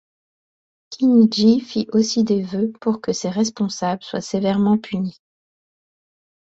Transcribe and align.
Kinigi 0.91 1.59
fit 1.59 1.87
aussi 1.93 2.23
des 2.23 2.41
vœux 2.41 2.71
pour 2.81 3.01
que 3.01 3.13
ces 3.13 3.29
responsables 3.29 4.01
soient 4.01 4.19
sévèrement 4.19 4.79
punis. 4.79 5.21